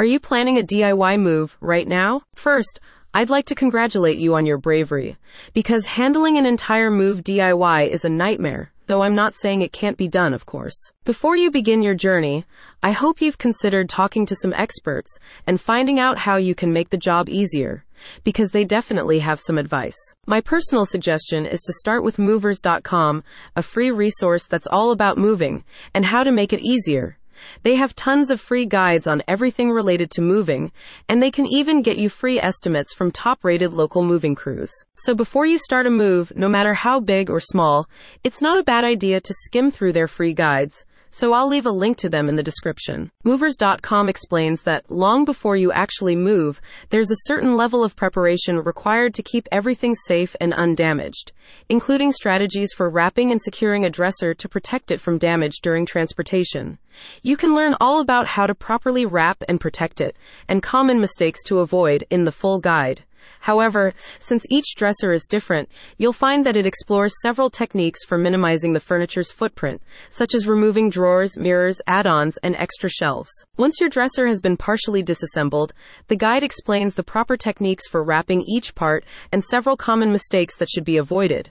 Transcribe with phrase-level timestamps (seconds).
[0.00, 2.22] Are you planning a DIY move right now?
[2.34, 2.80] First,
[3.12, 5.18] I'd like to congratulate you on your bravery,
[5.52, 9.98] because handling an entire move DIY is a nightmare, though I'm not saying it can't
[9.98, 10.90] be done, of course.
[11.04, 12.46] Before you begin your journey,
[12.82, 16.88] I hope you've considered talking to some experts and finding out how you can make
[16.88, 17.84] the job easier,
[18.24, 19.98] because they definitely have some advice.
[20.26, 23.22] My personal suggestion is to start with movers.com,
[23.54, 25.62] a free resource that's all about moving
[25.92, 27.18] and how to make it easier.
[27.62, 30.72] They have tons of free guides on everything related to moving,
[31.08, 34.72] and they can even get you free estimates from top rated local moving crews.
[34.94, 37.88] So before you start a move, no matter how big or small,
[38.24, 41.70] it's not a bad idea to skim through their free guides so I'll leave a
[41.70, 43.10] link to them in the description.
[43.24, 46.60] Movers.com explains that long before you actually move,
[46.90, 51.32] there's a certain level of preparation required to keep everything safe and undamaged,
[51.68, 56.78] including strategies for wrapping and securing a dresser to protect it from damage during transportation.
[57.22, 60.16] You can learn all about how to properly wrap and protect it,
[60.48, 63.04] and common mistakes to avoid in the full guide.
[63.40, 68.72] However, since each dresser is different, you'll find that it explores several techniques for minimizing
[68.72, 73.30] the furniture's footprint, such as removing drawers, mirrors, add-ons, and extra shelves.
[73.56, 75.72] Once your dresser has been partially disassembled,
[76.08, 80.68] the guide explains the proper techniques for wrapping each part and several common mistakes that
[80.68, 81.50] should be avoided.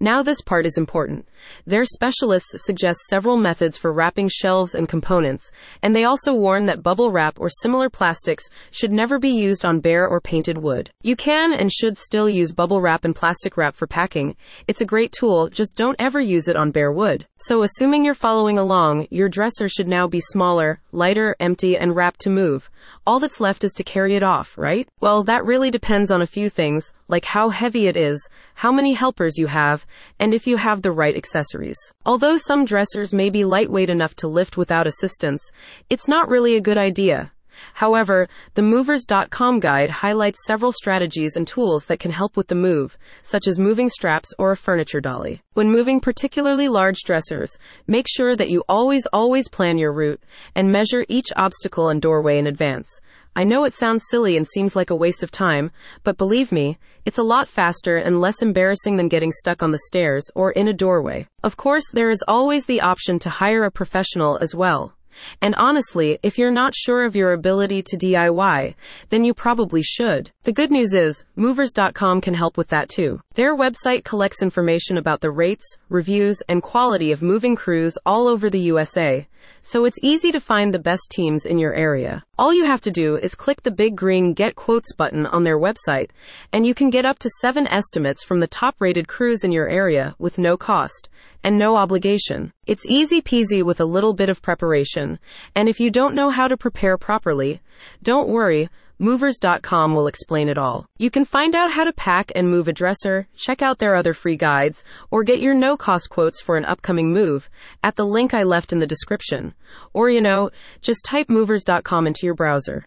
[0.00, 1.26] Now, this part is important.
[1.66, 5.50] Their specialists suggest several methods for wrapping shelves and components,
[5.82, 9.80] and they also warn that bubble wrap or similar plastics should never be used on
[9.80, 10.90] bare or painted wood.
[11.02, 14.36] You can and should still use bubble wrap and plastic wrap for packing.
[14.66, 17.26] It's a great tool, just don't ever use it on bare wood.
[17.36, 22.20] So, assuming you're following along, your dresser should now be smaller, lighter, empty, and wrapped
[22.20, 22.70] to move.
[23.06, 24.88] All that's left is to carry it off, right?
[25.00, 28.94] Well, that really depends on a few things, like how heavy it is, how many
[28.94, 29.86] helpers you have,
[30.20, 31.80] and if you have the right accessories.
[32.04, 35.42] Although some dressers may be lightweight enough to lift without assistance,
[35.90, 37.32] it's not really a good idea.
[37.74, 42.98] However, the Movers.com guide highlights several strategies and tools that can help with the move,
[43.22, 45.42] such as moving straps or a furniture dolly.
[45.54, 50.22] When moving particularly large dressers, make sure that you always, always plan your route
[50.54, 53.00] and measure each obstacle and doorway in advance.
[53.34, 55.70] I know it sounds silly and seems like a waste of time,
[56.02, 59.82] but believe me, it's a lot faster and less embarrassing than getting stuck on the
[59.86, 61.28] stairs or in a doorway.
[61.44, 64.94] Of course, there is always the option to hire a professional as well.
[65.42, 68.74] And honestly, if you're not sure of your ability to DIY,
[69.08, 70.30] then you probably should.
[70.44, 73.20] The good news is, Movers.com can help with that too.
[73.34, 78.50] Their website collects information about the rates, reviews, and quality of moving crews all over
[78.50, 79.26] the USA
[79.62, 82.24] so it's easy to find the best teams in your area.
[82.38, 85.58] All you have to do is click the big green Get Quotes button on their
[85.58, 86.10] website,
[86.52, 89.68] and you can get up to seven estimates from the top rated crews in your
[89.68, 91.08] area with no cost
[91.42, 92.52] and no obligation.
[92.66, 95.18] It's easy peasy with a little bit of preparation,
[95.54, 97.60] and if you don't know how to prepare properly,
[98.02, 98.68] don't worry.
[99.00, 100.86] Movers.com will explain it all.
[100.98, 104.12] You can find out how to pack and move a dresser, check out their other
[104.12, 107.48] free guides, or get your no cost quotes for an upcoming move
[107.84, 109.54] at the link I left in the description.
[109.92, 110.50] Or, you know,
[110.80, 112.86] just type movers.com into your browser.